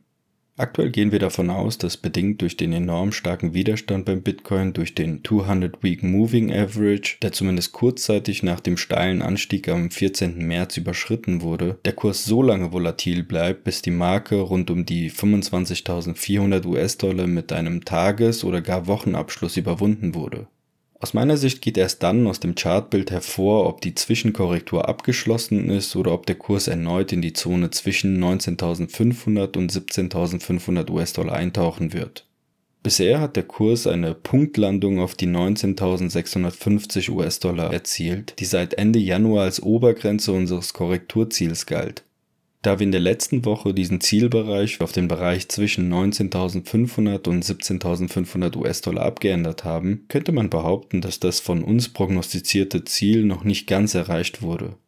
Aktuell 0.57 0.91
gehen 0.91 1.11
wir 1.11 1.19
davon 1.19 1.51
aus, 1.51 1.79
dass 1.79 1.97
bedingt 1.97 2.41
durch 2.41 2.57
den 2.57 2.73
enorm 2.73 3.11
starken 3.11 3.55
Widerstand 3.55 4.05
beim 4.05 4.23
Bitcoin 4.23 4.73
durch 4.73 4.95
den 4.95 5.25
200-Week 5.25 6.05
Moving 6.05 6.53
Average, 6.53 7.17
der 7.23 7.33
zumindest 7.33 7.73
kurzzeitig 7.73 8.45
nach 8.45 8.61
dem 8.61 8.77
steilen 8.77 9.21
Anstieg 9.21 9.69
am 9.69 9.91
14. 9.91 10.39
März 10.47 10.77
überschritten 10.77 11.43
wurde, 11.43 11.81
der 11.85 11.95
Kurs 11.95 12.25
so 12.25 12.41
lange 12.41 12.73
volatil 12.73 13.25
bleibt, 13.25 13.65
bis 13.65 13.83
die 13.83 13.91
Marke 13.91 14.37
rund 14.37 14.71
um 14.71 14.87
die 14.87 15.11
25.400 15.11 16.65
US-Dollar 16.67 17.27
mit 17.27 17.53
einem 17.53 17.85
Tages- 17.85 18.45
oder 18.45 18.61
gar 18.61 18.87
Wochenabschluss 18.87 19.57
überwunden 19.57 20.15
wurde. 20.15 20.47
Aus 21.01 21.13
meiner 21.13 21.37
Sicht 21.37 21.61
geht 21.61 21.77
erst 21.77 22.03
dann 22.03 22.27
aus 22.27 22.41
dem 22.41 22.55
Chartbild 22.55 23.11
hervor, 23.11 23.67
ob 23.67 23.81
die 23.81 23.95
Zwischenkorrektur 23.95 24.89
abgeschlossen 24.89 25.69
ist 25.69 25.97
oder 25.97 26.13
ob 26.13 26.25
der 26.27 26.37
Kurs 26.37 26.69
erneut 26.69 27.13
in 27.13 27.21
die 27.21 27.33
Zone 27.33 27.71
zwischen 27.71 28.23
19.500 28.23 29.59
und 29.59 29.73
17.500 29.73 30.91
US-Dollar 30.91 31.35
eintauchen 31.35 31.93
wird. 31.93 32.27
Bisher 32.83 33.19
hat 33.19 33.37
der 33.37 33.45
Kurs 33.45 33.87
eine 33.87 34.15
Punktlandung 34.15 35.01
auf 35.01 35.15
die 35.15 35.27
19.650 35.27 37.11
US-Dollar 37.11 37.73
erzielt, 37.73 38.35
die 38.39 38.45
seit 38.45 38.75
Ende 38.75 38.99
Januar 38.99 39.45
als 39.45 39.63
Obergrenze 39.63 40.33
unseres 40.33 40.75
Korrekturziels 40.75 41.65
galt. 41.65 42.05
Da 42.65 42.79
wir 42.79 42.85
in 42.87 42.93
der 42.93 43.01
letzten 43.03 43.45
Woche 43.45 43.75
diesen 43.75 44.01
Zielbereich 44.01 44.81
auf 44.81 44.91
den 44.91 45.07
Bereich 45.07 45.51
zwischen 45.51 45.93
19.500 45.93 47.29
und 47.29 47.45
17.500 47.45 48.57
US-Dollar 48.57 49.05
abgeändert 49.05 49.65
haben, 49.65 50.07
könnte 50.09 50.33
man 50.33 50.49
behaupten, 50.49 51.03
dass 51.03 51.21
das 51.21 51.41
von 51.41 51.63
uns 51.63 51.91
prognostizierte 51.91 52.83
Ziel 52.85 53.27
noch 53.27 53.45
nicht 53.45 53.67
ganz 53.67 53.95
erreicht 53.95 54.41
wurde. 54.41 54.79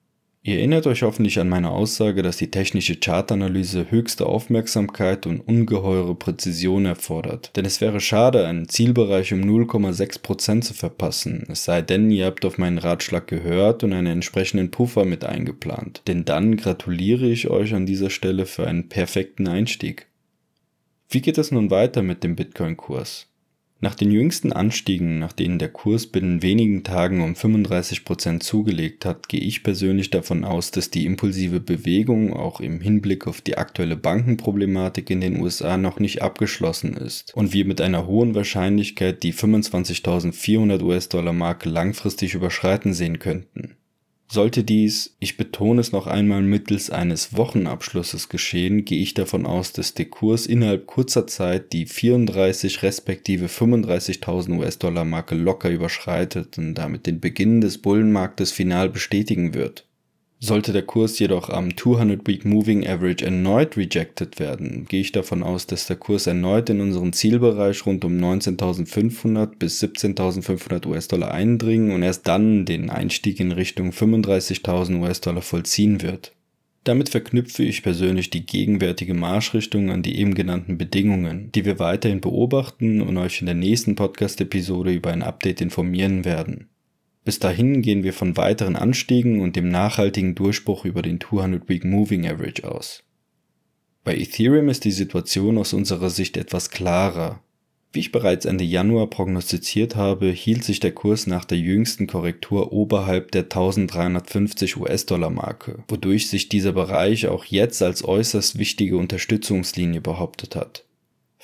Ihr 0.47 0.59
erinnert 0.59 0.87
euch 0.87 1.03
hoffentlich 1.03 1.41
an 1.41 1.49
meine 1.49 1.73
Aussage, 1.73 2.23
dass 2.23 2.37
die 2.37 2.53
technische 2.53 2.95
Chartanalyse 2.95 3.91
höchste 3.91 4.26
Aufmerksamkeit 4.26 5.26
und 5.26 5.41
ungeheure 5.41 6.15
Präzision 6.15 6.85
erfordert. 6.85 7.50
Denn 7.57 7.65
es 7.65 7.81
wäre 7.81 7.99
schade, 7.99 8.47
einen 8.47 8.69
Zielbereich 8.69 9.33
um 9.33 9.41
0,6% 9.41 10.61
zu 10.61 10.73
verpassen, 10.73 11.49
es 11.50 11.65
sei 11.65 11.83
denn, 11.83 12.12
ihr 12.12 12.26
habt 12.26 12.45
auf 12.45 12.59
meinen 12.59 12.79
Ratschlag 12.79 13.26
gehört 13.26 13.83
und 13.83 13.93
einen 13.93 14.07
entsprechenden 14.07 14.71
Puffer 14.71 15.05
mit 15.05 15.25
eingeplant. 15.25 16.03
Denn 16.07 16.25
dann 16.25 16.57
gratuliere 16.57 17.26
ich 17.26 17.50
euch 17.50 17.75
an 17.75 17.85
dieser 17.85 18.11
Stelle 18.11 18.47
für 18.47 18.69
einen 18.69 18.88
perfekten 18.88 19.49
Einstieg. 19.49 20.07
Wie 21.09 21.23
geht 21.23 21.38
es 21.38 21.50
nun 21.50 21.73
weiter 21.73 22.03
mit 22.03 22.23
dem 22.23 22.37
Bitcoin-Kurs? 22.37 23.26
Nach 23.78 23.95
den 23.95 24.11
jüngsten 24.11 24.52
Anstiegen, 24.52 25.18
nach 25.18 25.35
denen 25.35 25.59
der 25.59 25.68
Kurs 25.68 26.06
binnen 26.06 26.40
wenigen 26.42 26.83
Tagen 26.83 27.21
um 27.21 27.35
35% 27.35 28.40
zugelegt 28.40 29.04
hat, 29.04 29.28
gehe 29.28 29.40
ich 29.40 29.62
persönlich 29.62 30.09
davon 30.09 30.45
aus, 30.45 30.71
dass 30.71 30.88
die 30.88 31.04
impulsive 31.04 31.61
Bewegung 31.61 32.33
auch 32.33 32.61
im 32.61 32.80
Hinblick 32.80 33.26
auf 33.26 33.42
die 33.42 33.59
aktuelle 33.59 33.97
Bankenproblematik 33.97 35.11
in 35.11 35.21
den 35.21 35.40
USA 35.40 35.76
noch 35.76 36.00
nicht 36.00 36.23
abgeschlossen 36.23 36.97
ist 36.97 37.35
und 37.35 37.52
wir 37.52 37.66
mit 37.66 37.83
einer 37.83 38.06
hohen 38.06 38.35
Wahrscheinlichkeit 38.35 39.23
die 39.23 39.35
25.400 39.35 40.83
US-Dollar 40.83 41.35
Marke 41.35 41.68
langfristig 41.68 42.33
überschreiten 42.33 42.95
sehen 42.95 43.18
könnten. 43.18 43.76
Sollte 44.28 44.64
dies, 44.64 45.14
ich 45.21 45.37
betone 45.37 45.80
es 45.80 45.92
noch 45.92 46.09
einmal, 46.09 46.42
mittels 46.42 46.90
eines 46.90 47.37
Wochenabschlusses 47.37 48.28
geschehen, 48.28 48.85
gehe 48.85 49.00
ich 49.00 49.14
davon 49.14 49.47
aus, 49.47 49.73
dass 49.73 49.95
der 49.95 50.06
Kurs 50.06 50.47
innerhalb 50.47 50.87
kurzer 50.87 51.28
Zeit 51.28 51.73
die 51.73 51.87
34 51.87 52.83
respektive 52.83 53.47
35.000 53.47 54.59
US-Dollar 54.59 55.04
Marke 55.04 55.37
locker 55.37 55.71
überschreitet 55.71 56.59
und 56.59 56.75
damit 56.75 57.06
den 57.06 57.21
Beginn 57.21 57.61
des 57.61 57.78
Bullenmarktes 57.78 58.50
final 58.50 58.88
bestätigen 58.88 59.54
wird. 59.54 59.87
Sollte 60.47 60.73
der 60.73 60.83
Kurs 60.83 61.19
jedoch 61.19 61.49
am 61.49 61.71
200-Week 61.71 62.45
Moving 62.45 62.87
Average 62.87 63.25
erneut 63.25 63.76
rejected 63.76 64.38
werden, 64.38 64.87
gehe 64.88 65.00
ich 65.00 65.11
davon 65.11 65.43
aus, 65.43 65.67
dass 65.67 65.88
der 65.88 65.97
Kurs 65.97 66.29
erneut 66.29 66.71
in 66.71 66.81
unseren 66.81 67.12
Zielbereich 67.12 67.85
rund 67.85 68.05
um 68.05 68.17
19.500 68.17 69.57
bis 69.59 69.83
17.500 69.83 70.87
US-Dollar 70.87 71.33
eindringen 71.33 71.91
und 71.91 72.05
erst 72.05 72.29
dann 72.29 72.65
den 72.65 72.91
Einstieg 72.91 73.41
in 73.41 73.50
Richtung 73.50 73.91
35.000 73.91 75.00
US-Dollar 75.00 75.43
vollziehen 75.43 76.00
wird. 76.00 76.31
Damit 76.85 77.09
verknüpfe 77.09 77.65
ich 77.65 77.83
persönlich 77.83 78.31
die 78.31 78.47
gegenwärtige 78.47 79.15
Marschrichtung 79.15 79.91
an 79.91 80.05
die 80.05 80.17
eben 80.17 80.37
genannten 80.37 80.79
Bedingungen, 80.79 81.50
die 81.50 81.65
wir 81.65 81.81
weiterhin 81.81 82.21
beobachten 82.21 83.00
und 83.00 83.17
euch 83.17 83.41
in 83.41 83.47
der 83.47 83.57
nächsten 83.57 83.97
Podcast-Episode 83.97 84.93
über 84.93 85.12
ein 85.12 85.25
Update 85.25 85.61
informieren 85.61 86.25
werden. 86.25 86.69
Bis 87.26 87.40
dahin 87.40 87.83
gehen 87.83 88.04
wir 88.04 88.12
von 88.12 88.37
weiteren 88.37 88.76
Anstiegen 88.76 89.40
und 89.40 89.56
dem 89.56 89.68
nachhaltigen 89.68 90.37
Durchbruch 90.37 90.85
über 90.85 91.02
den 91.02 91.18
200-Week 91.18 91.85
Moving 91.85 92.25
Average 92.25 92.71
aus. 92.71 93.02
Bei 94.04 94.16
Ethereum 94.16 94.68
ist 94.68 94.85
die 94.85 94.92
Situation 94.92 95.59
aus 95.59 95.73
unserer 95.73 96.09
Sicht 96.09 96.37
etwas 96.37 96.71
klarer. 96.71 97.42
Wie 97.92 97.99
ich 97.99 98.12
bereits 98.12 98.45
Ende 98.45 98.62
Januar 98.62 99.11
prognostiziert 99.11 99.97
habe, 99.97 100.30
hielt 100.30 100.62
sich 100.62 100.78
der 100.78 100.92
Kurs 100.92 101.26
nach 101.26 101.45
der 101.45 101.59
jüngsten 101.59 102.06
Korrektur 102.06 102.73
oberhalb 102.73 103.33
der 103.33 103.42
1350 103.42 104.76
US-Dollar 104.76 105.30
Marke, 105.30 105.83
wodurch 105.88 106.28
sich 106.28 106.49
dieser 106.49 106.73
Bereich 106.73 107.26
auch 107.26 107.45
jetzt 107.45 107.83
als 107.83 108.04
äußerst 108.04 108.56
wichtige 108.56 108.99
Unterstützungslinie 108.99 110.00
behauptet 110.00 110.54
hat. 110.54 110.86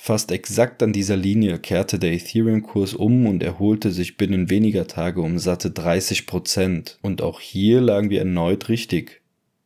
Fast 0.05 0.33
exakt 0.33 0.83
an 0.83 0.91
dieser 0.91 1.15
Linie 1.15 1.59
kehrte 1.59 1.97
der 1.97 2.11
Ethereum-Kurs 2.11 2.93
um 2.93 3.25
und 3.25 3.41
erholte 3.41 3.89
sich 3.89 4.17
binnen 4.17 4.49
weniger 4.49 4.85
Tage 4.85 5.21
um 5.21 5.39
satte 5.39 5.69
30%. 5.69 6.97
Und 7.01 7.21
auch 7.21 7.39
hier 7.39 7.79
lagen 7.79 8.09
wir 8.09 8.19
erneut 8.19 8.67
richtig. 8.67 9.21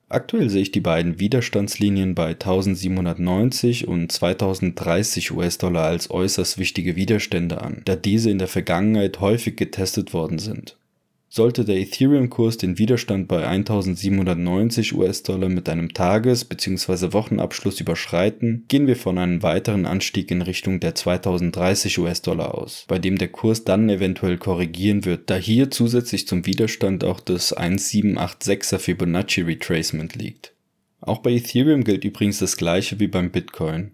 Aktuell 0.10 0.52
sehe 0.52 0.62
ich 0.62 0.72
die 0.72 0.80
beiden 0.80 1.20
Widerstandslinien 1.20 2.14
bei 2.14 2.34
1790 2.34 3.88
und 3.88 4.12
2030 4.12 5.32
US-Dollar 5.32 5.86
als 5.86 6.12
äußerst 6.12 6.60
wichtige 6.60 6.96
Widerstände 6.96 7.60
an, 7.60 7.82
da 7.86 7.96
diese 7.96 8.30
in 8.30 8.38
der 8.38 8.48
Vergangenheit 8.48 9.20
häufig 9.20 9.56
getestet 9.56 10.14
worden 10.14 10.38
sind. 10.38 10.78
Sollte 11.38 11.66
der 11.66 11.78
Ethereum-Kurs 11.78 12.58
den 12.58 12.80
Widerstand 12.80 13.28
bei 13.28 13.46
1790 13.46 14.96
US-Dollar 14.96 15.50
mit 15.50 15.70
einem 15.70 15.94
Tages- 15.94 16.46
bzw. 16.46 17.14
Wochenabschluss 17.14 17.80
überschreiten, 17.80 18.66
gehen 18.70 18.88
wir 18.88 18.96
von 18.96 19.20
einem 19.20 19.44
weiteren 19.44 19.86
Anstieg 19.86 20.32
in 20.32 20.42
Richtung 20.42 20.80
der 20.80 20.96
2030 20.96 22.00
US-Dollar 22.00 22.56
aus, 22.56 22.86
bei 22.88 22.98
dem 22.98 23.20
der 23.20 23.28
Kurs 23.28 23.64
dann 23.64 23.88
eventuell 23.88 24.40
korrigieren 24.40 25.06
wird, 25.06 25.30
da 25.30 25.36
hier 25.36 25.70
zusätzlich 25.70 26.28
zum 26.28 26.48
Widerstand 26.48 27.04
auch 27.04 27.20
das 27.20 27.56
1786er 27.56 28.80
Fibonacci 28.80 29.42
Retracement 29.42 30.16
liegt. 30.16 30.54
Auch 31.02 31.20
bei 31.20 31.34
Ethereum 31.34 31.84
gilt 31.84 32.04
übrigens 32.04 32.40
das 32.40 32.58
gleiche 32.58 33.00
wie 33.00 33.08
beim 33.08 33.30
Bitcoin. 33.30 33.92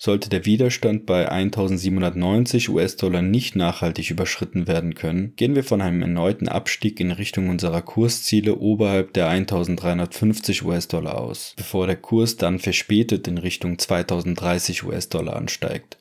Sollte 0.00 0.28
der 0.28 0.46
Widerstand 0.46 1.06
bei 1.06 1.28
1790 1.28 2.68
US-Dollar 2.68 3.20
nicht 3.20 3.56
nachhaltig 3.56 4.12
überschritten 4.12 4.68
werden 4.68 4.94
können, 4.94 5.32
gehen 5.34 5.56
wir 5.56 5.64
von 5.64 5.82
einem 5.82 6.02
erneuten 6.02 6.48
Abstieg 6.48 7.00
in 7.00 7.10
Richtung 7.10 7.48
unserer 7.48 7.82
Kursziele 7.82 8.56
oberhalb 8.58 9.12
der 9.12 9.28
1350 9.28 10.64
US-Dollar 10.64 11.18
aus, 11.18 11.54
bevor 11.56 11.88
der 11.88 11.96
Kurs 11.96 12.36
dann 12.36 12.60
verspätet 12.60 13.26
in 13.26 13.38
Richtung 13.38 13.76
2030 13.76 14.84
US-Dollar 14.84 15.34
ansteigt. 15.34 15.97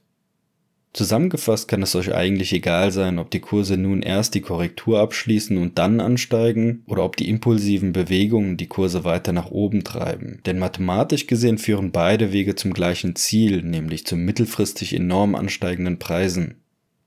Zusammengefasst 0.94 1.68
kann 1.68 1.84
es 1.84 1.96
euch 1.96 2.14
eigentlich 2.16 2.54
egal 2.54 2.92
sein, 2.92 3.20
ob 3.20 3.30
die 3.30 3.40
Kurse 3.40 3.78
nun 3.78 4.02
erst 4.02 4.34
die 4.34 4.42
Korrektur 4.42 5.00
abschließen 5.00 5.58
und 5.58 5.78
dann 5.78 6.00
ansteigen 6.00 6.84
oder 6.88 7.04
ob 7.04 7.16
die 7.18 7.30
impulsiven 7.30 7.94
Bewegungen 7.94 8.58
die 8.58 8.68
Kurse 8.68 9.04
weiter 9.04 9.32
nach 9.32 9.52
oben 9.52 9.84
treiben. 9.84 10.42
Denn 10.46 10.58
mathematisch 10.58 11.28
gesehen 11.28 11.60
führen 11.60 11.92
beide 11.92 12.32
Wege 12.32 12.56
zum 12.56 12.74
gleichen 12.74 13.16
Ziel, 13.16 13.62
nämlich 13.62 14.08
zu 14.08 14.16
mittelfristig 14.16 14.96
enorm 14.96 15.36
ansteigenden 15.36 16.00
Preisen. 16.00 16.56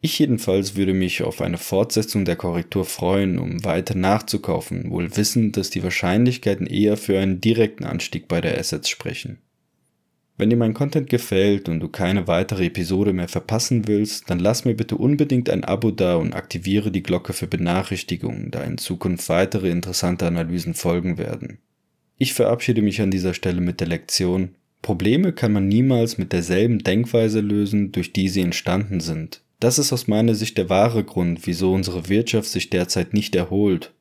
Ich 0.03 0.19
jedenfalls 0.19 0.77
würde 0.77 0.95
mich 0.95 1.23
auf 1.23 1.43
eine 1.43 1.59
Fortsetzung 1.59 2.25
der 2.25 2.37
Korrektur 2.37 2.87
freuen, 2.87 3.39
um 3.39 3.65
weiter 3.65 3.95
nachzukaufen, 3.95 4.91
wohl 4.91 5.15
wissend, 5.17 5.59
dass 5.59 5.69
die 5.69 5.83
Wahrscheinlichkeiten 5.83 6.67
eher 6.67 6.97
für 6.97 7.19
einen 7.19 7.41
direkten 7.43 7.85
Anstieg 7.85 8.27
bei 8.27 8.41
der 8.41 8.59
Assets 8.59 8.89
sprechen. 8.89 9.39
Wenn 10.41 10.49
dir 10.49 10.57
mein 10.57 10.73
Content 10.73 11.11
gefällt 11.11 11.69
und 11.69 11.81
du 11.81 11.89
keine 11.89 12.27
weitere 12.27 12.65
Episode 12.65 13.13
mehr 13.13 13.29
verpassen 13.29 13.87
willst, 13.87 14.31
dann 14.31 14.39
lass 14.39 14.65
mir 14.65 14.75
bitte 14.75 14.97
unbedingt 14.97 15.51
ein 15.51 15.65
Abo 15.65 15.91
da 15.91 16.17
und 16.17 16.33
aktiviere 16.33 16.91
die 16.91 17.03
Glocke 17.03 17.35
für 17.35 17.47
Benachrichtigungen, 17.47 18.51
da 18.51 18.63
in 18.63 18.79
Zukunft 18.79 19.29
weitere 19.29 19.69
interessante 19.69 20.27
Analysen 20.27 20.73
folgen 20.73 21.19
werden. 21.19 21.59
Ich 22.17 22.33
verabschiede 22.33 22.81
mich 22.81 23.03
an 23.03 23.11
dieser 23.11 23.35
Stelle 23.35 23.61
mit 23.61 23.81
der 23.81 23.89
Lektion, 23.89 24.55
Probleme 24.81 25.35
kann 25.35 25.53
man 25.53 25.69
niemals 25.69 26.17
mit 26.17 26.33
derselben 26.33 26.79
Denkweise 26.79 27.41
lösen, 27.41 27.93
durch 27.93 28.15
die 28.15 28.31
sie 28.31 28.41
entstanden 28.41 29.01
sind. 29.01 29.43
Das 29.61 29.79
ist 29.79 29.93
aus 29.93 30.09
meiner 30.09 30.35
Sicht 30.35 30.57
der 30.57 30.71
wahre 30.71 31.05
Grund, 31.05 31.47
wieso 31.47 31.75
unsere 31.75 32.09
Wirtschaft 32.09 32.49
sich 32.49 32.71
derzeit 32.71 33.13
nicht 33.13 33.37
erholt. 33.37 33.93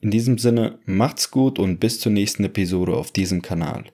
In 0.00 0.10
diesem 0.10 0.38
Sinne, 0.38 0.80
macht's 0.86 1.30
gut 1.30 1.60
und 1.60 1.78
bis 1.78 2.00
zur 2.00 2.10
nächsten 2.10 2.42
Episode 2.42 2.96
auf 2.96 3.12
diesem 3.12 3.42
Kanal. 3.42 3.84